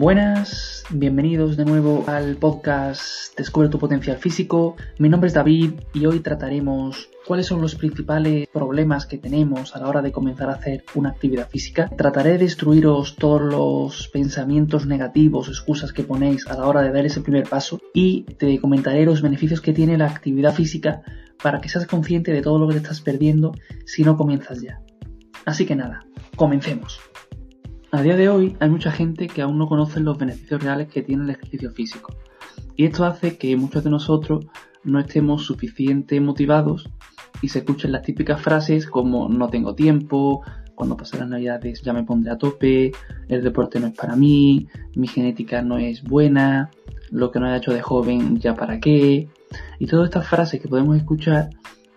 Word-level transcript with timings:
Buenas, 0.00 0.82
bienvenidos 0.88 1.58
de 1.58 1.66
nuevo 1.66 2.04
al 2.06 2.36
podcast 2.36 3.36
Descubre 3.36 3.68
tu 3.68 3.78
potencial 3.78 4.16
físico. 4.16 4.76
Mi 4.98 5.10
nombre 5.10 5.28
es 5.28 5.34
David 5.34 5.72
y 5.92 6.06
hoy 6.06 6.20
trataremos 6.20 7.10
cuáles 7.26 7.44
son 7.44 7.60
los 7.60 7.74
principales 7.74 8.48
problemas 8.48 9.04
que 9.04 9.18
tenemos 9.18 9.76
a 9.76 9.78
la 9.78 9.88
hora 9.88 10.00
de 10.00 10.10
comenzar 10.10 10.48
a 10.48 10.54
hacer 10.54 10.84
una 10.94 11.10
actividad 11.10 11.50
física. 11.50 11.90
Trataré 11.98 12.30
de 12.30 12.38
destruiros 12.38 13.16
todos 13.16 13.42
los 13.42 14.08
pensamientos 14.08 14.86
negativos, 14.86 15.48
excusas 15.48 15.92
que 15.92 16.02
ponéis 16.02 16.46
a 16.46 16.56
la 16.56 16.66
hora 16.66 16.80
de 16.80 16.92
dar 16.92 17.04
ese 17.04 17.20
primer 17.20 17.46
paso 17.46 17.78
y 17.92 18.22
te 18.22 18.58
comentaré 18.58 19.04
los 19.04 19.20
beneficios 19.20 19.60
que 19.60 19.74
tiene 19.74 19.98
la 19.98 20.06
actividad 20.06 20.54
física 20.54 21.02
para 21.42 21.60
que 21.60 21.68
seas 21.68 21.86
consciente 21.86 22.32
de 22.32 22.40
todo 22.40 22.58
lo 22.58 22.68
que 22.68 22.72
te 22.72 22.80
estás 22.80 23.02
perdiendo 23.02 23.52
si 23.84 24.02
no 24.02 24.16
comienzas 24.16 24.62
ya. 24.62 24.80
Así 25.44 25.66
que 25.66 25.76
nada, 25.76 26.06
comencemos. 26.36 27.00
A 27.92 28.02
día 28.02 28.16
de 28.16 28.28
hoy 28.28 28.56
hay 28.60 28.70
mucha 28.70 28.92
gente 28.92 29.26
que 29.26 29.42
aún 29.42 29.58
no 29.58 29.68
conoce 29.68 29.98
los 29.98 30.16
beneficios 30.16 30.62
reales 30.62 30.86
que 30.88 31.02
tiene 31.02 31.24
el 31.24 31.30
ejercicio 31.30 31.72
físico. 31.72 32.14
Y 32.76 32.84
esto 32.84 33.04
hace 33.04 33.36
que 33.36 33.56
muchos 33.56 33.82
de 33.82 33.90
nosotros 33.90 34.46
no 34.84 35.00
estemos 35.00 35.44
suficientemente 35.44 36.20
motivados 36.20 36.88
y 37.42 37.48
se 37.48 37.58
escuchen 37.58 37.90
las 37.90 38.02
típicas 38.02 38.40
frases 38.40 38.86
como 38.86 39.28
no 39.28 39.48
tengo 39.48 39.74
tiempo, 39.74 40.42
cuando 40.76 40.96
pasen 40.96 41.20
las 41.20 41.28
navidades 41.30 41.82
ya 41.82 41.92
me 41.92 42.04
pondré 42.04 42.30
a 42.30 42.38
tope, 42.38 42.92
el 43.28 43.42
deporte 43.42 43.80
no 43.80 43.88
es 43.88 43.94
para 43.94 44.14
mí, 44.14 44.68
mi 44.94 45.08
genética 45.08 45.60
no 45.60 45.76
es 45.78 46.04
buena, 46.04 46.70
lo 47.10 47.32
que 47.32 47.40
no 47.40 47.46
haya 47.46 47.56
hecho 47.56 47.72
de 47.72 47.82
joven 47.82 48.38
ya 48.38 48.54
para 48.54 48.78
qué. 48.78 49.28
Y 49.80 49.86
todas 49.86 50.06
estas 50.06 50.28
frases 50.28 50.60
que 50.60 50.68
podemos 50.68 50.96
escuchar 50.96 51.50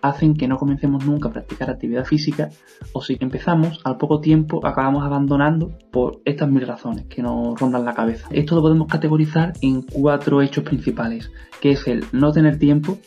hacen 0.04 0.34
que 0.34 0.46
no 0.46 0.58
comencemos 0.58 1.06
nunca 1.06 1.28
a 1.28 1.32
practicar 1.32 1.70
actividad 1.70 2.04
física 2.04 2.50
o 2.92 3.00
si 3.00 3.16
empezamos, 3.20 3.80
al 3.84 3.96
poco 3.96 4.20
tiempo 4.20 4.60
acabamos 4.66 5.02
abandonando 5.02 5.72
por 5.90 6.20
estas 6.26 6.50
mil 6.50 6.66
razones 6.66 7.06
que 7.06 7.22
nos 7.22 7.58
rondan 7.58 7.86
la 7.86 7.94
cabeza. 7.94 8.28
Esto 8.30 8.54
lo 8.54 8.60
podemos 8.60 8.86
categorizar 8.86 9.54
en 9.62 9.80
cuatro 9.80 10.42
hechos 10.42 10.62
principales, 10.62 11.30
que 11.62 11.70
es 11.70 11.86
el 11.86 12.04
no 12.12 12.32
tener 12.32 12.58
tiempo, 12.58 12.98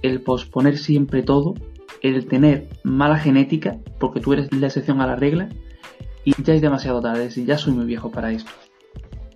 el 0.00 0.22
posponer 0.22 0.78
siempre 0.78 1.22
todo, 1.22 1.52
el 2.00 2.26
tener 2.26 2.70
mala 2.82 3.18
genética, 3.18 3.76
porque 4.00 4.20
tú 4.20 4.32
eres 4.32 4.50
la 4.50 4.68
excepción 4.68 5.02
a 5.02 5.06
la 5.06 5.16
regla, 5.16 5.50
y 6.24 6.32
ya 6.42 6.54
es 6.54 6.62
demasiado 6.62 7.02
tarde, 7.02 7.30
si 7.30 7.44
ya 7.44 7.58
soy 7.58 7.74
muy 7.74 7.84
viejo 7.84 8.10
para 8.10 8.32
esto. 8.32 8.50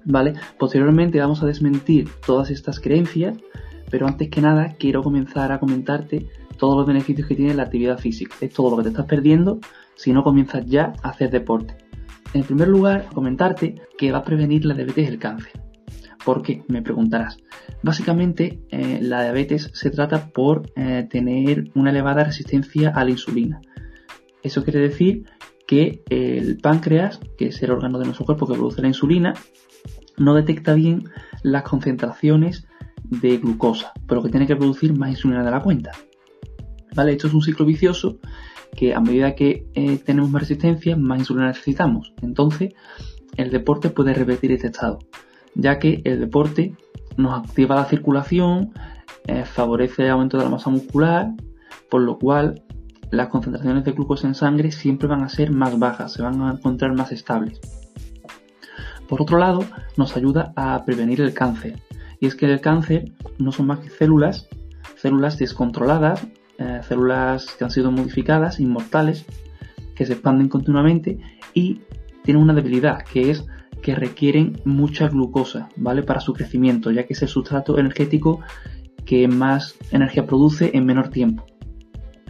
¿Vale? 0.07 0.33
Posteriormente 0.59 1.21
vamos 1.21 1.43
a 1.43 1.47
desmentir 1.47 2.09
todas 2.25 2.51
estas 2.51 2.81
creencias, 2.81 3.37
pero 3.91 4.07
antes 4.07 4.31
que 4.31 4.41
nada 4.41 4.77
quiero 4.79 5.03
comenzar 5.03 5.53
a 5.53 5.61
comentarte 5.61 6.27
todos 6.57 6.77
los 6.77 6.87
beneficios 6.87 7.27
que 7.27 7.35
tiene 7.35 7.55
la 7.55 7.65
actividad 7.65 7.99
física. 7.99 8.35
Es 8.41 8.53
todo 8.53 8.71
lo 8.71 8.77
que 8.77 8.85
te 8.85 8.89
estás 8.91 9.07
perdiendo 9.07 9.61
si 9.95 10.13
no 10.13 10.23
comienzas 10.23 10.67
ya 10.67 10.93
a 11.03 11.11
hacer 11.11 11.31
deporte. 11.31 11.77
En 12.35 12.45
primer 12.45 12.69
lugar, 12.69 13.09
comentarte 13.13 13.75
que 13.99 14.13
va 14.13 14.19
a 14.19 14.25
prevenir 14.25 14.65
la 14.65 14.75
diabetes 14.75 15.07
y 15.07 15.13
el 15.13 15.19
cáncer. 15.19 15.53
¿Por 16.25 16.43
qué? 16.43 16.63
Me 16.69 16.83
preguntarás. 16.83 17.39
Básicamente, 17.83 18.61
eh, 18.71 19.01
la 19.03 19.23
diabetes 19.23 19.71
se 19.75 19.91
trata 19.91 20.29
por 20.29 20.71
eh, 20.77 21.07
tener 21.11 21.71
una 21.75 21.91
elevada 21.91 22.25
resistencia 22.25 22.91
a 22.91 23.05
la 23.05 23.11
insulina. 23.11 23.61
Eso 24.43 24.65
quiere 24.65 24.81
decir 24.81 25.25
que 25.67 26.03
el 26.11 26.59
páncreas, 26.59 27.21
que 27.37 27.47
es 27.47 27.63
el 27.63 27.71
órgano 27.71 27.99
de 27.99 28.05
nuestro 28.05 28.25
cuerpo 28.25 28.47
que 28.47 28.55
produce 28.55 28.83
la 28.83 28.89
insulina, 28.89 29.35
no 30.17 30.35
detecta 30.35 30.75
bien 30.75 31.05
las 31.43 31.63
concentraciones 31.63 32.67
de 33.05 33.39
glucosa, 33.39 33.93
por 34.07 34.19
lo 34.19 34.23
que 34.23 34.31
tiene 34.31 34.47
que 34.47 34.57
producir 34.57 34.97
más 34.97 35.11
insulina 35.11 35.45
de 35.45 35.51
la 35.51 35.61
cuenta. 35.61 35.93
¿Vale? 36.95 37.13
Esto 37.13 37.29
es 37.29 37.35
un 37.35 37.43
ciclo 37.43 37.65
vicioso 37.65 38.19
que 38.77 38.95
a 38.95 39.01
medida 39.01 39.35
que 39.35 39.67
eh, 39.75 39.99
tenemos 39.99 40.31
más 40.31 40.43
resistencia, 40.43 40.97
más 40.97 41.19
insulina 41.19 41.49
necesitamos. 41.49 42.13
Entonces, 42.23 42.75
el 43.37 43.51
deporte 43.51 43.91
puede 43.91 44.15
revertir 44.15 44.53
este 44.53 44.69
estado, 44.69 44.99
ya 45.55 45.79
que 45.79 46.03
el 46.05 46.21
deporte 46.21 46.75
nos 47.17 47.39
activa 47.39 47.77
la 47.77 47.85
circulación, 47.85 48.73
eh, 49.27 49.45
favorece 49.45 50.05
el 50.05 50.11
aumento 50.11 50.39
de 50.39 50.45
la 50.45 50.51
masa 50.51 50.71
muscular, 50.71 51.33
por 51.91 52.03
lo 52.03 52.19
cual 52.19 52.63
las 53.11 53.29
concentraciones 53.29 53.85
de 53.85 53.93
glucosa 53.93 54.27
en 54.27 54.35
sangre 54.35 54.73
siempre 54.73 55.07
van 55.07 55.23
a 55.23 55.29
ser 55.29 55.51
más 55.51 55.79
bajas, 55.79 56.13
se 56.13 56.23
van 56.23 56.41
a 56.43 56.53
encontrar 56.53 56.95
más 56.95 57.13
estables. 57.13 57.61
Por 59.09 59.21
otro 59.21 59.37
lado, 59.37 59.65
nos 59.99 60.17
ayuda 60.17 60.53
a 60.57 60.83
prevenir 60.87 61.21
el 61.21 61.35
cáncer. 61.35 61.79
Y 62.21 62.27
es 62.27 62.35
que 62.35 62.47
el 62.47 62.61
cáncer 62.61 63.13
no 63.39 63.53
son 63.53 63.67
más 63.67 63.81
que 63.81 63.91
células, 63.91 64.49
células 64.97 65.39
descontroladas 65.39 66.27
células 66.93 67.47
que 67.57 67.65
han 67.65 67.71
sido 67.71 67.91
modificadas, 67.91 68.61
inmortales, 68.61 69.25
que 69.95 70.05
se 70.05 70.13
expanden 70.13 70.49
continuamente 70.49 71.19
y 71.55 71.81
tienen 72.23 72.43
una 72.43 72.53
debilidad, 72.55 73.03
que 73.03 73.31
es 73.31 73.47
que 73.83 73.95
requieren 73.95 74.61
mucha 74.65 75.09
glucosa, 75.09 75.69
¿vale? 75.77 76.03
Para 76.03 76.21
su 76.21 76.35
crecimiento, 76.35 76.91
ya 76.91 77.07
que 77.07 77.15
es 77.15 77.23
el 77.23 77.29
sustrato 77.29 77.79
energético 77.79 78.41
que 79.07 79.27
más 79.27 79.77
energía 79.91 80.27
produce 80.27 80.71
en 80.75 80.85
menor 80.85 81.09
tiempo. 81.09 81.47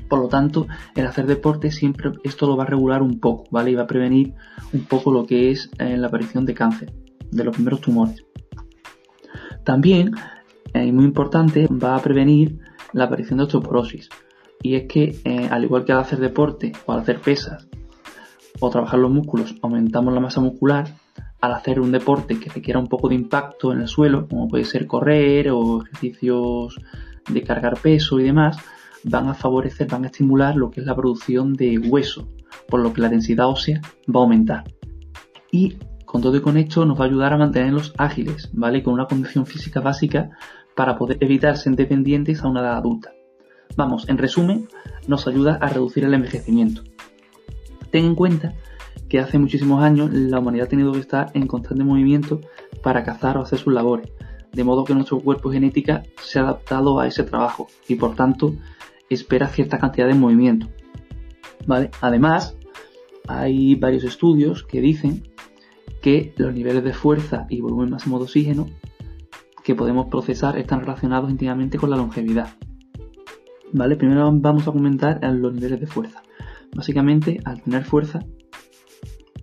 Por 0.08 0.20
lo 0.20 0.28
tanto, 0.28 0.68
el 0.94 1.06
hacer 1.06 1.26
deporte 1.26 1.70
siempre 1.70 2.12
esto 2.22 2.46
lo 2.46 2.56
va 2.56 2.64
a 2.64 2.66
regular 2.66 3.02
un 3.02 3.18
poco, 3.18 3.44
¿vale? 3.50 3.72
Y 3.72 3.74
va 3.74 3.82
a 3.82 3.86
prevenir 3.86 4.34
un 4.72 4.84
poco 4.84 5.12
lo 5.12 5.26
que 5.26 5.50
es 5.50 5.70
eh, 5.78 5.96
la 5.96 6.06
aparición 6.06 6.46
de 6.46 6.54
cáncer, 6.54 6.92
de 7.30 7.44
los 7.44 7.54
primeros 7.54 7.80
tumores. 7.80 8.24
También, 9.64 10.12
eh, 10.72 10.86
y 10.86 10.92
muy 10.92 11.04
importante, 11.04 11.66
va 11.66 11.96
a 11.96 12.02
prevenir 12.02 12.58
la 12.92 13.04
aparición 13.04 13.38
de 13.38 13.44
osteoporosis. 13.44 14.08
Y 14.62 14.76
es 14.76 14.84
que, 14.84 15.16
eh, 15.24 15.48
al 15.50 15.64
igual 15.64 15.84
que 15.84 15.92
al 15.92 15.98
hacer 15.98 16.20
deporte 16.20 16.72
o 16.86 16.92
al 16.92 17.00
hacer 17.00 17.20
pesas 17.20 17.68
o 18.60 18.70
trabajar 18.70 19.00
los 19.00 19.10
músculos, 19.10 19.56
aumentamos 19.62 20.14
la 20.14 20.20
masa 20.20 20.40
muscular, 20.40 20.94
al 21.40 21.52
hacer 21.52 21.80
un 21.80 21.90
deporte 21.90 22.38
que 22.38 22.48
requiera 22.48 22.78
un 22.78 22.86
poco 22.86 23.08
de 23.08 23.16
impacto 23.16 23.72
en 23.72 23.80
el 23.80 23.88
suelo, 23.88 24.28
como 24.28 24.48
puede 24.48 24.64
ser 24.64 24.86
correr 24.86 25.50
o 25.50 25.82
ejercicios 25.82 26.78
de 27.28 27.42
cargar 27.42 27.78
peso 27.80 28.20
y 28.20 28.24
demás, 28.24 28.56
van 29.04 29.28
a 29.28 29.34
favorecer, 29.34 29.88
van 29.88 30.04
a 30.04 30.06
estimular 30.06 30.54
lo 30.54 30.70
que 30.70 30.80
es 30.80 30.86
la 30.86 30.94
producción 30.94 31.54
de 31.54 31.78
hueso, 31.78 32.28
por 32.68 32.80
lo 32.80 32.92
que 32.92 33.00
la 33.00 33.08
densidad 33.08 33.48
ósea 33.48 33.80
va 34.08 34.20
a 34.20 34.22
aumentar. 34.22 34.64
Y 35.50 35.76
con 36.06 36.22
todo 36.22 36.36
y 36.36 36.40
con 36.40 36.56
esto 36.56 36.84
nos 36.84 37.00
va 37.00 37.04
a 37.04 37.08
ayudar 37.08 37.32
a 37.32 37.38
mantenerlos 37.38 37.94
ágiles, 37.98 38.50
¿vale? 38.52 38.82
Con 38.82 38.94
una 38.94 39.06
condición 39.06 39.46
física 39.46 39.80
básica 39.80 40.30
para 40.76 40.96
poder 40.96 41.18
evitar 41.20 41.56
ser 41.56 41.74
dependientes 41.74 42.42
a 42.42 42.48
una 42.48 42.60
edad 42.60 42.76
adulta. 42.76 43.10
Vamos, 43.76 44.08
en 44.08 44.18
resumen, 44.18 44.68
nos 45.06 45.26
ayuda 45.26 45.58
a 45.60 45.68
reducir 45.68 46.04
el 46.04 46.14
envejecimiento. 46.14 46.82
Ten 47.90 48.04
en 48.04 48.14
cuenta 48.14 48.54
que 49.08 49.20
hace 49.20 49.38
muchísimos 49.38 49.82
años 49.82 50.12
la 50.12 50.38
humanidad 50.38 50.66
ha 50.66 50.70
tenido 50.70 50.92
que 50.92 51.00
estar 51.00 51.30
en 51.34 51.46
constante 51.46 51.84
movimiento 51.84 52.40
para 52.82 53.04
cazar 53.04 53.36
o 53.36 53.42
hacer 53.42 53.58
sus 53.58 53.72
labores, 53.72 54.10
de 54.52 54.64
modo 54.64 54.84
que 54.84 54.94
nuestro 54.94 55.20
cuerpo 55.20 55.50
genética 55.50 56.02
se 56.20 56.38
ha 56.38 56.42
adaptado 56.42 56.98
a 56.98 57.06
ese 57.06 57.22
trabajo 57.22 57.68
y 57.88 57.96
por 57.96 58.14
tanto 58.14 58.54
espera 59.10 59.48
cierta 59.48 59.78
cantidad 59.78 60.08
de 60.08 60.14
movimiento. 60.14 60.68
¿Vale? 61.66 61.90
Además, 62.00 62.56
hay 63.28 63.74
varios 63.76 64.04
estudios 64.04 64.64
que 64.64 64.80
dicen 64.80 65.28
que 66.00 66.34
los 66.36 66.52
niveles 66.52 66.82
de 66.82 66.92
fuerza 66.92 67.46
y 67.48 67.60
volumen 67.60 67.90
máximo 67.90 68.18
de 68.18 68.24
oxígeno 68.24 68.66
que 69.62 69.74
podemos 69.74 70.06
procesar 70.06 70.58
están 70.58 70.80
relacionados 70.80 71.30
íntimamente 71.30 71.78
con 71.78 71.90
la 71.90 71.96
longevidad. 71.96 72.54
¿Vale? 73.72 73.96
Primero 73.96 74.30
vamos 74.32 74.68
a 74.68 74.72
comentar 74.72 75.18
los 75.34 75.54
niveles 75.54 75.80
de 75.80 75.86
fuerza. 75.86 76.22
Básicamente, 76.74 77.40
al 77.44 77.62
tener 77.62 77.84
fuerza, 77.84 78.20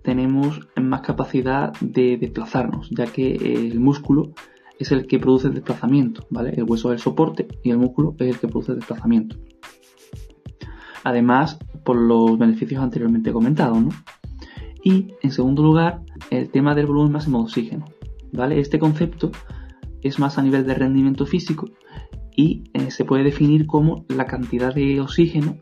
tenemos 0.02 0.60
más 0.80 1.02
capacidad 1.02 1.72
de 1.80 2.16
desplazarnos, 2.16 2.88
ya 2.90 3.06
que 3.06 3.34
el 3.34 3.78
músculo 3.80 4.32
es 4.78 4.92
el 4.92 5.06
que 5.06 5.18
produce 5.18 5.48
el 5.48 5.54
desplazamiento, 5.54 6.26
¿vale? 6.30 6.50
El 6.56 6.64
hueso 6.64 6.90
es 6.90 6.98
el 6.98 7.02
soporte 7.02 7.46
y 7.62 7.70
el 7.70 7.78
músculo 7.78 8.14
es 8.18 8.28
el 8.28 8.38
que 8.38 8.48
produce 8.48 8.72
el 8.72 8.78
desplazamiento. 8.78 9.36
Además, 11.04 11.58
por 11.84 11.96
los 11.96 12.38
beneficios 12.38 12.82
anteriormente 12.82 13.32
comentados. 13.32 13.82
Y, 14.82 15.14
en 15.22 15.30
segundo 15.30 15.62
lugar, 15.62 16.02
el 16.30 16.50
tema 16.50 16.74
del 16.74 16.86
volumen 16.86 17.12
máximo 17.12 17.38
de 17.38 17.44
oxígeno, 17.44 17.84
¿vale? 18.32 18.58
Este 18.58 18.78
concepto 18.78 19.30
es 20.02 20.18
más 20.18 20.38
a 20.38 20.42
nivel 20.42 20.66
de 20.66 20.74
rendimiento 20.74 21.26
físico 21.26 21.68
y 22.40 22.64
eh, 22.72 22.90
se 22.90 23.04
puede 23.04 23.22
definir 23.22 23.66
como 23.66 24.06
la 24.08 24.24
cantidad 24.24 24.74
de 24.74 24.98
oxígeno 24.98 25.58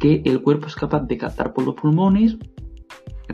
que 0.00 0.22
el 0.24 0.42
cuerpo 0.42 0.66
es 0.66 0.74
capaz 0.74 1.02
de 1.02 1.16
captar 1.16 1.54
por 1.54 1.64
los 1.64 1.76
pulmones, 1.76 2.36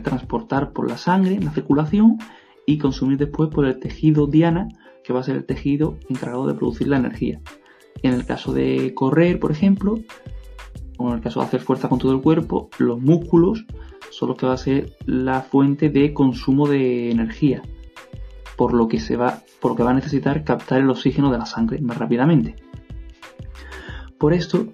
transportar 0.03 0.71
por 0.71 0.87
la 0.87 0.97
sangre, 0.97 1.39
la 1.41 1.51
circulación 1.51 2.19
y 2.67 2.77
consumir 2.77 3.17
después 3.17 3.49
por 3.49 3.65
el 3.65 3.79
tejido 3.79 4.27
diana, 4.27 4.67
que 5.03 5.11
va 5.11 5.21
a 5.21 5.23
ser 5.23 5.37
el 5.37 5.45
tejido 5.45 5.97
encargado 6.07 6.45
de 6.45 6.53
producir 6.53 6.87
la 6.87 6.97
energía. 6.97 7.41
En 8.03 8.13
el 8.13 8.27
caso 8.27 8.53
de 8.53 8.93
correr, 8.93 9.39
por 9.39 9.51
ejemplo, 9.51 9.99
o 10.99 11.09
en 11.09 11.15
el 11.15 11.21
caso 11.21 11.39
de 11.39 11.47
hacer 11.47 11.61
fuerza 11.61 11.89
con 11.89 11.97
todo 11.97 12.11
el 12.11 12.21
cuerpo, 12.21 12.69
los 12.77 13.01
músculos 13.01 13.65
son 14.11 14.29
los 14.29 14.37
que 14.37 14.45
va 14.45 14.53
a 14.53 14.57
ser 14.57 14.95
la 15.07 15.41
fuente 15.41 15.89
de 15.89 16.13
consumo 16.13 16.67
de 16.67 17.09
energía 17.09 17.63
por 18.61 18.75
lo 18.75 18.87
que 18.87 18.99
se 18.99 19.17
va, 19.17 19.39
porque 19.59 19.81
va 19.81 19.89
a 19.89 19.95
necesitar 19.95 20.43
captar 20.43 20.81
el 20.81 20.89
oxígeno 20.91 21.31
de 21.31 21.39
la 21.39 21.47
sangre 21.47 21.81
más 21.81 21.97
rápidamente. 21.97 22.57
Por 24.19 24.33
esto, 24.35 24.67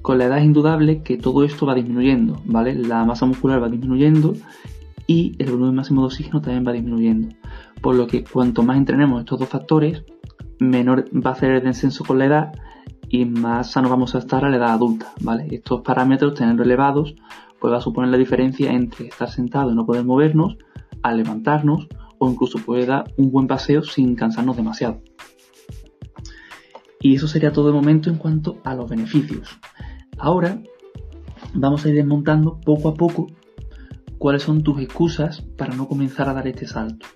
con 0.00 0.16
la 0.16 0.24
edad 0.24 0.38
es 0.38 0.46
indudable 0.46 1.02
que 1.02 1.18
todo 1.18 1.44
esto 1.44 1.66
va 1.66 1.74
disminuyendo, 1.74 2.40
¿vale? 2.46 2.74
La 2.74 3.04
masa 3.04 3.26
muscular 3.26 3.62
va 3.62 3.68
disminuyendo 3.68 4.32
y 5.06 5.36
el 5.38 5.50
volumen 5.50 5.74
máximo 5.74 6.00
de 6.00 6.06
oxígeno 6.06 6.40
también 6.40 6.66
va 6.66 6.72
disminuyendo. 6.72 7.28
por 7.82 7.96
lo 7.96 8.06
que 8.06 8.24
cuanto 8.24 8.62
más 8.62 8.78
entrenemos 8.78 9.20
estos 9.20 9.40
dos 9.40 9.48
factores, 9.50 10.02
menor 10.58 11.04
va 11.14 11.32
a 11.32 11.34
ser 11.34 11.50
el 11.50 11.64
descenso 11.64 12.02
con 12.02 12.18
la 12.18 12.24
edad 12.24 12.52
y 13.10 13.26
más 13.26 13.72
sanos 13.72 13.90
vamos 13.90 14.14
a 14.14 14.20
estar 14.20 14.42
a 14.42 14.48
la 14.48 14.56
edad 14.56 14.72
adulta, 14.72 15.12
¿vale? 15.20 15.48
Estos 15.50 15.82
parámetros, 15.82 16.32
tenerlos 16.32 16.64
elevados, 16.64 17.14
pues 17.60 17.74
va 17.74 17.76
a 17.76 17.82
suponer 17.82 18.10
la 18.10 18.16
diferencia 18.16 18.72
entre 18.72 19.08
estar 19.08 19.28
sentado 19.28 19.70
y 19.70 19.74
no 19.74 19.84
poder 19.84 20.06
movernos, 20.06 20.56
a 21.02 21.12
levantarnos 21.12 21.88
o 22.18 22.30
incluso 22.30 22.58
puede 22.58 22.86
dar 22.86 23.12
un 23.16 23.30
buen 23.30 23.46
paseo 23.46 23.82
sin 23.82 24.14
cansarnos 24.14 24.56
demasiado. 24.56 25.02
Y 27.00 27.14
eso 27.14 27.28
sería 27.28 27.52
todo 27.52 27.68
de 27.68 27.72
momento 27.72 28.10
en 28.10 28.16
cuanto 28.16 28.58
a 28.64 28.74
los 28.74 28.88
beneficios. 28.88 29.58
Ahora 30.18 30.62
vamos 31.54 31.84
a 31.84 31.88
ir 31.88 31.94
desmontando 31.94 32.60
poco 32.60 32.88
a 32.88 32.94
poco 32.94 33.26
cuáles 34.18 34.42
son 34.42 34.62
tus 34.62 34.80
excusas 34.80 35.42
para 35.56 35.74
no 35.74 35.88
comenzar 35.88 36.28
a 36.28 36.34
dar 36.34 36.48
este 36.48 36.66
salto. 36.66 37.06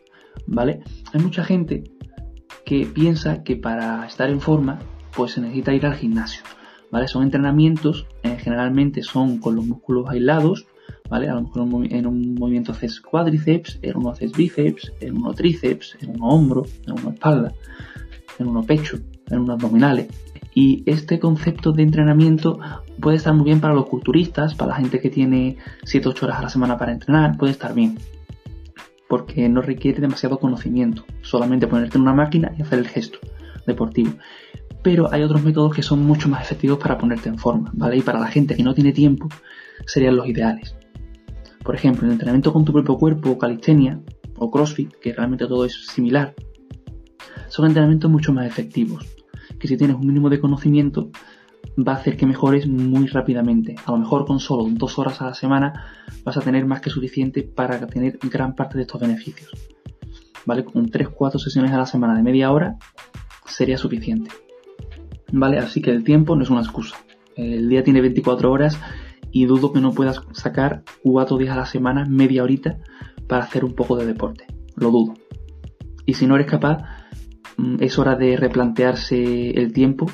¿Vale? 0.47 0.81
Hay 1.13 1.21
mucha 1.21 1.45
gente 1.45 1.85
que 2.65 2.87
piensa 2.87 3.43
que 3.43 3.57
para 3.57 4.07
estar 4.07 4.31
en 4.31 4.41
forma 4.41 4.79
pues 5.17 5.33
se 5.33 5.41
necesita 5.41 5.75
ir 5.75 5.87
al 5.87 5.95
gimnasio. 5.95 6.43
¿Vale? 6.91 7.09
Son 7.09 7.23
entrenamientos, 7.23 8.07
eh, 8.23 8.37
generalmente 8.39 9.03
son 9.03 9.39
con 9.39 9.55
los 9.57 9.65
músculos 9.65 10.09
aislados, 10.09 10.67
¿vale? 11.09 11.29
A 11.29 11.35
lo 11.35 11.43
mejor 11.43 11.87
en 11.91 12.07
un 12.07 12.35
movimiento 12.35 12.73
haces 12.73 13.01
cuádriceps, 13.01 13.79
en 13.83 13.97
uno 13.97 14.11
haces 14.11 14.33
bíceps, 14.33 14.93
en 15.01 15.17
uno 15.17 15.35
tríceps, 15.35 15.97
en 16.01 16.11
uno 16.11 16.29
hombro, 16.29 16.67
en 16.87 16.93
uno 16.93 17.11
espalda, 17.11 17.53
en 18.39 18.49
uno 18.49 18.63
pecho, 18.63 18.99
en 19.29 19.41
uno 19.41 19.55
abdominales. 19.55 20.09
Y 20.55 20.83
este 20.87 21.21
concepto 21.21 21.73
de 21.73 21.83
entrenamiento 21.83 22.59
puede 23.01 23.17
estar 23.17 23.35
muy 23.35 23.45
bien 23.45 23.61
para 23.61 23.75
los 23.75 23.87
culturistas, 23.87 24.55
para 24.55 24.73
la 24.73 24.77
gente 24.77 25.01
que 25.01 25.11
tiene 25.11 25.57
7-8 25.85 26.25
horas 26.25 26.39
a 26.39 26.43
la 26.43 26.49
semana 26.49 26.77
para 26.77 26.93
entrenar, 26.93 27.37
puede 27.37 27.53
estar 27.53 27.75
bien. 27.75 27.99
Porque 29.09 29.49
no 29.49 29.63
requiere 29.63 30.01
demasiado 30.01 30.39
conocimiento, 30.39 31.05
solamente 31.23 31.67
ponerte 31.67 31.99
en 31.99 32.03
una 32.03 32.15
máquina 32.15 32.53
y 32.59 32.63
hacer 32.63 32.81
el 32.81 32.89
gesto 32.89 33.19
deportivo. 33.67 34.13
Pero 34.83 35.13
hay 35.13 35.23
otros 35.23 35.43
métodos 35.43 35.75
que 35.75 35.83
son 35.83 36.05
mucho 36.05 36.29
más 36.29 36.43
efectivos 36.43 36.79
para 36.79 36.97
ponerte 36.97 37.29
en 37.29 37.39
forma, 37.39 37.71
¿vale? 37.75 37.99
Y 37.99 38.03
para 38.03 38.19
la 38.19 38.29
gente 38.29 38.57
que 38.57 38.63
no 38.63 38.75
tiene 38.75 38.93
tiempo, 38.93 39.29
serían 39.87 40.17
los 40.17 40.27
ideales. 40.27 40.75
Por 41.71 41.77
ejemplo, 41.77 42.05
el 42.05 42.15
entrenamiento 42.15 42.53
con 42.53 42.65
tu 42.65 42.73
propio 42.73 42.99
cuerpo, 42.99 43.39
calistenia 43.39 44.01
o 44.37 44.51
crossfit, 44.51 44.93
que 45.01 45.13
realmente 45.13 45.47
todo 45.47 45.65
es 45.65 45.87
similar, 45.87 46.35
son 47.47 47.67
entrenamientos 47.67 48.11
mucho 48.11 48.33
más 48.33 48.45
efectivos, 48.45 49.07
que 49.57 49.69
si 49.69 49.77
tienes 49.77 49.95
un 49.95 50.05
mínimo 50.05 50.29
de 50.29 50.41
conocimiento 50.41 51.13
va 51.79 51.93
a 51.93 51.95
hacer 51.95 52.17
que 52.17 52.27
mejores 52.27 52.67
muy 52.67 53.07
rápidamente. 53.07 53.77
A 53.87 53.93
lo 53.93 53.99
mejor 53.99 54.27
con 54.27 54.41
solo 54.41 54.67
dos 54.69 54.99
horas 54.99 55.23
a 55.23 55.27
la 55.27 55.35
semana 55.35 55.85
vas 56.25 56.37
a 56.37 56.41
tener 56.41 56.67
más 56.67 56.81
que 56.81 56.91
suficiente 56.91 57.45
para 57.45 57.87
tener 57.87 58.19
gran 58.21 58.57
parte 58.57 58.77
de 58.77 58.83
estos 58.83 59.01
beneficios. 59.01 59.53
¿Vale? 60.47 60.65
Con 60.65 60.91
3-4 60.91 61.39
sesiones 61.39 61.71
a 61.71 61.79
la 61.79 61.87
semana 61.87 62.17
de 62.17 62.25
media 62.25 62.51
hora 62.51 62.79
sería 63.47 63.79
suficiente. 63.79 64.33
¿Vale? 65.31 65.59
Así 65.59 65.81
que 65.81 65.93
el 65.93 66.03
tiempo 66.03 66.35
no 66.35 66.43
es 66.43 66.51
una 66.51 66.63
excusa. 66.63 66.97
El 67.37 67.69
día 67.69 67.85
tiene 67.85 68.01
24 68.01 68.51
horas 68.51 68.77
y 69.33 69.47
dudo 69.47 69.73
que 69.73 69.81
no 69.81 69.93
puedas 69.93 70.21
sacar 70.33 70.83
4 71.03 71.39
días 71.39 71.53
a 71.53 71.61
la 71.61 71.67
semana, 71.67 72.05
media 72.05 72.43
horita, 72.43 72.79
para 73.27 73.45
hacer 73.45 73.65
un 73.65 73.75
poco 73.75 73.97
de 73.97 74.07
deporte. 74.07 74.47
Lo 74.77 74.91
dudo. 74.91 75.15
Y 76.07 76.15
si 76.15 76.27
no 76.27 76.35
eres 76.35 76.49
capaz, 76.49 76.83
mm, 77.57 77.77
es 77.81 77.99
hora 77.99 78.17
de 78.17 78.37
replantearse 78.37 79.51
el 79.51 79.73
tiempo 79.73 80.07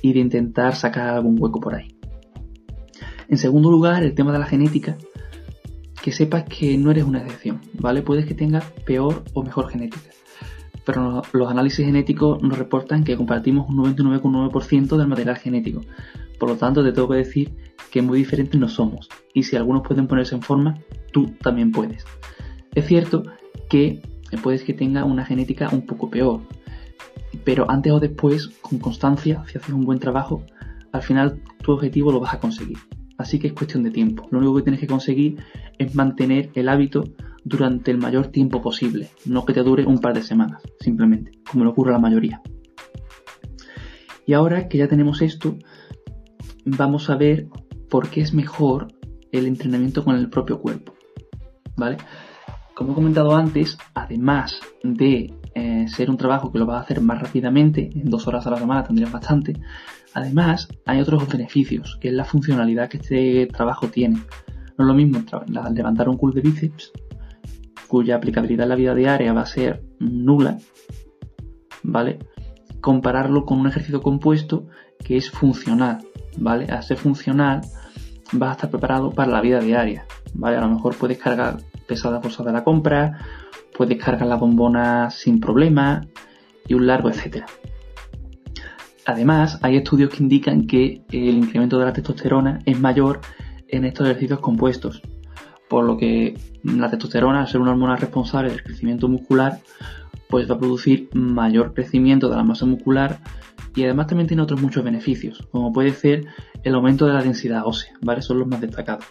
y 0.00 0.12
de 0.12 0.20
intentar 0.20 0.74
sacar 0.76 1.08
algún 1.08 1.36
hueco 1.40 1.60
por 1.60 1.74
ahí. 1.74 1.96
En 3.28 3.38
segundo 3.38 3.70
lugar, 3.70 4.02
el 4.02 4.14
tema 4.14 4.32
de 4.32 4.38
la 4.38 4.46
genética, 4.46 4.96
que 6.02 6.12
sepas 6.12 6.44
que 6.44 6.76
no 6.76 6.90
eres 6.90 7.04
una 7.04 7.20
excepción, 7.20 7.60
¿vale? 7.80 8.02
Puedes 8.02 8.26
que 8.26 8.34
tengas 8.34 8.64
peor 8.84 9.24
o 9.32 9.42
mejor 9.42 9.70
genética, 9.70 10.10
pero 10.84 11.22
los 11.32 11.50
análisis 11.50 11.86
genéticos 11.86 12.42
nos 12.42 12.58
reportan 12.58 13.04
que 13.04 13.16
compartimos 13.16 13.68
un 13.68 13.78
99,9% 13.78 14.96
del 14.96 15.06
material 15.06 15.36
genético. 15.36 15.80
Por 16.38 16.50
lo 16.50 16.56
tanto, 16.56 16.82
te 16.82 16.92
tengo 16.92 17.08
que 17.08 17.16
decir 17.16 17.71
que 17.92 18.02
muy 18.02 18.18
diferentes 18.18 18.58
no 18.58 18.68
somos, 18.68 19.08
y 19.34 19.42
si 19.44 19.54
algunos 19.54 19.82
pueden 19.86 20.08
ponerse 20.08 20.34
en 20.34 20.42
forma, 20.42 20.78
tú 21.12 21.26
también 21.42 21.70
puedes. 21.70 22.04
Es 22.74 22.86
cierto 22.86 23.22
que 23.68 24.00
puedes 24.42 24.64
que 24.64 24.72
tenga 24.72 25.04
una 25.04 25.26
genética 25.26 25.68
un 25.70 25.84
poco 25.84 26.08
peor, 26.08 26.40
pero 27.44 27.70
antes 27.70 27.92
o 27.92 28.00
después, 28.00 28.48
con 28.62 28.78
constancia, 28.78 29.44
si 29.46 29.58
haces 29.58 29.74
un 29.74 29.84
buen 29.84 29.98
trabajo, 29.98 30.42
al 30.90 31.02
final 31.02 31.42
tu 31.62 31.72
objetivo 31.72 32.10
lo 32.10 32.18
vas 32.18 32.32
a 32.32 32.40
conseguir. 32.40 32.78
Así 33.18 33.38
que 33.38 33.48
es 33.48 33.52
cuestión 33.52 33.82
de 33.82 33.90
tiempo. 33.90 34.26
Lo 34.30 34.38
único 34.38 34.56
que 34.56 34.62
tienes 34.62 34.80
que 34.80 34.86
conseguir 34.86 35.36
es 35.78 35.94
mantener 35.94 36.50
el 36.54 36.70
hábito 36.70 37.04
durante 37.44 37.90
el 37.90 37.98
mayor 37.98 38.28
tiempo 38.28 38.62
posible, 38.62 39.10
no 39.26 39.44
que 39.44 39.52
te 39.52 39.62
dure 39.62 39.84
un 39.84 39.98
par 39.98 40.14
de 40.14 40.22
semanas, 40.22 40.62
simplemente, 40.80 41.32
como 41.50 41.64
le 41.64 41.70
ocurre 41.70 41.90
a 41.90 41.94
la 41.94 41.98
mayoría. 41.98 42.40
Y 44.26 44.32
ahora 44.32 44.68
que 44.68 44.78
ya 44.78 44.88
tenemos 44.88 45.20
esto, 45.20 45.58
vamos 46.64 47.10
a 47.10 47.16
ver 47.16 47.48
por 47.92 48.08
qué 48.08 48.22
es 48.22 48.32
mejor 48.32 48.88
el 49.32 49.44
entrenamiento 49.44 50.02
con 50.02 50.16
el 50.16 50.30
propio 50.30 50.58
cuerpo. 50.58 50.94
¿Vale? 51.76 51.98
Como 52.74 52.92
he 52.92 52.94
comentado 52.94 53.36
antes, 53.36 53.76
además 53.92 54.58
de 54.82 55.34
eh, 55.54 55.84
ser 55.88 56.08
un 56.08 56.16
trabajo 56.16 56.50
que 56.50 56.58
lo 56.58 56.64
vas 56.64 56.78
a 56.78 56.84
hacer 56.84 57.02
más 57.02 57.20
rápidamente, 57.20 57.90
en 57.94 58.08
dos 58.08 58.26
horas 58.26 58.46
a 58.46 58.50
la 58.50 58.56
semana 58.56 58.82
tendrías 58.82 59.12
bastante, 59.12 59.60
además 60.14 60.68
hay 60.86 61.02
otros 61.02 61.28
beneficios, 61.28 61.98
que 62.00 62.08
es 62.08 62.14
la 62.14 62.24
funcionalidad 62.24 62.88
que 62.88 62.96
este 62.96 63.46
trabajo 63.48 63.88
tiene. 63.88 64.16
No 64.78 64.84
es 64.84 64.86
lo 64.86 64.94
mismo 64.94 65.22
levantar 65.70 66.08
un 66.08 66.16
curl 66.16 66.32
de 66.32 66.40
bíceps, 66.40 66.92
cuya 67.88 68.16
aplicabilidad 68.16 68.64
en 68.64 68.70
la 68.70 68.76
vida 68.76 68.94
diaria 68.94 69.34
va 69.34 69.42
a 69.42 69.46
ser 69.46 69.84
nula, 69.98 70.56
¿vale? 71.82 72.20
Compararlo 72.80 73.44
con 73.44 73.60
un 73.60 73.66
ejercicio 73.66 74.00
compuesto 74.00 74.66
que 75.04 75.18
es 75.18 75.30
funcional, 75.30 75.98
¿vale? 76.38 76.72
A 76.72 76.80
ser 76.80 76.96
funcional 76.96 77.60
vas 78.32 78.50
a 78.50 78.52
estar 78.52 78.70
preparado 78.70 79.10
para 79.10 79.30
la 79.30 79.40
vida 79.40 79.60
diaria, 79.60 80.06
¿vale? 80.34 80.56
A 80.56 80.60
lo 80.60 80.68
mejor 80.68 80.96
puedes 80.96 81.18
cargar 81.18 81.58
pesadas 81.86 82.22
bolsas 82.22 82.46
de 82.46 82.52
la 82.52 82.64
compra, 82.64 83.18
puedes 83.76 84.02
cargar 84.02 84.26
la 84.26 84.36
bombona 84.36 85.10
sin 85.10 85.40
problema 85.40 86.06
y 86.66 86.74
un 86.74 86.86
largo 86.86 87.10
etcétera. 87.10 87.46
Además, 89.04 89.58
hay 89.62 89.76
estudios 89.76 90.10
que 90.10 90.22
indican 90.22 90.66
que 90.66 91.02
el 91.10 91.36
incremento 91.36 91.78
de 91.78 91.86
la 91.86 91.92
testosterona 91.92 92.60
es 92.64 92.78
mayor 92.78 93.20
en 93.68 93.84
estos 93.84 94.06
ejercicios 94.06 94.38
compuestos, 94.38 95.02
por 95.68 95.84
lo 95.84 95.96
que 95.96 96.38
la 96.62 96.88
testosterona, 96.88 97.40
al 97.40 97.48
ser 97.48 97.60
una 97.60 97.72
hormona 97.72 97.96
responsable 97.96 98.50
del 98.50 98.62
crecimiento 98.62 99.08
muscular, 99.08 99.58
pues 100.32 100.50
va 100.50 100.54
a 100.54 100.58
producir 100.58 101.10
mayor 101.12 101.74
crecimiento 101.74 102.30
de 102.30 102.36
la 102.36 102.42
masa 102.42 102.64
muscular 102.64 103.18
y 103.76 103.84
además 103.84 104.06
también 104.06 104.28
tiene 104.28 104.42
otros 104.42 104.62
muchos 104.62 104.82
beneficios, 104.82 105.46
como 105.50 105.74
puede 105.74 105.90
ser 105.90 106.24
el 106.62 106.74
aumento 106.74 107.04
de 107.04 107.12
la 107.12 107.22
densidad 107.22 107.66
ósea, 107.66 107.92
¿vale? 108.00 108.22
Son 108.22 108.38
los 108.38 108.48
más 108.48 108.62
destacados. 108.62 109.04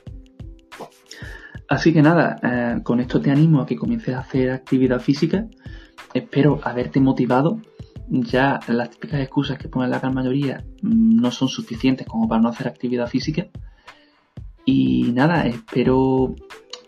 Así 1.69 1.93
que 1.93 2.01
nada, 2.01 2.37
eh, 2.41 2.81
con 2.81 2.99
esto 2.99 3.21
te 3.21 3.29
animo 3.29 3.61
a 3.61 3.67
que 3.67 3.75
comiences 3.75 4.15
a 4.15 4.21
hacer 4.21 4.49
actividad 4.49 4.99
física. 4.99 5.45
Espero 6.11 6.59
haberte 6.63 6.99
motivado. 6.99 7.59
Ya 8.07 8.59
las 8.67 8.89
típicas 8.89 9.21
excusas 9.21 9.59
que 9.59 9.69
pone 9.69 9.89
la 9.89 9.99
gran 9.99 10.15
mayoría 10.15 10.65
mm, 10.81 11.21
no 11.21 11.29
son 11.29 11.49
suficientes 11.49 12.07
como 12.07 12.27
para 12.27 12.41
no 12.41 12.49
hacer 12.49 12.67
actividad 12.67 13.05
física. 13.05 13.45
Y 14.65 15.11
nada, 15.13 15.45
espero 15.45 16.35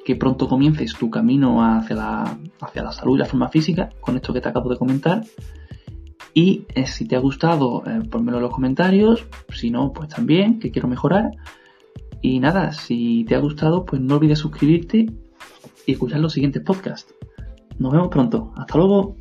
que 0.04 0.16
pronto 0.16 0.48
comiences 0.48 0.94
tu 0.96 1.10
camino 1.10 1.64
hacia 1.64 1.96
la, 1.96 2.38
hacia 2.62 2.84
la 2.84 2.92
salud 2.92 3.16
y 3.16 3.20
la 3.20 3.26
forma 3.26 3.50
física 3.50 3.90
con 4.02 4.16
esto 4.16 4.34
que 4.34 4.42
te 4.42 4.50
acabo 4.50 4.70
de 4.70 4.78
comentar. 4.78 5.24
Y 6.34 6.66
eh, 6.74 6.88
si 6.88 7.08
te 7.08 7.16
ha 7.16 7.20
gustado, 7.20 7.84
eh, 7.86 8.02
ponmelo 8.10 8.38
en 8.38 8.44
los 8.44 8.54
comentarios. 8.54 9.26
Si 9.54 9.70
no, 9.70 9.94
pues 9.94 10.10
también, 10.10 10.60
que 10.60 10.72
quiero 10.72 10.88
mejorar. 10.88 11.32
Y 12.22 12.40
nada, 12.40 12.72
si 12.72 13.26
te 13.26 13.36
ha 13.36 13.40
gustado, 13.40 13.86
pues 13.86 14.02
no 14.02 14.16
olvides 14.16 14.40
suscribirte 14.40 15.06
y 15.86 15.92
escuchar 15.92 16.20
los 16.20 16.34
siguientes 16.34 16.64
podcasts. 16.64 17.14
Nos 17.78 17.92
vemos 17.92 18.08
pronto. 18.10 18.52
Hasta 18.56 18.78
luego. 18.78 19.18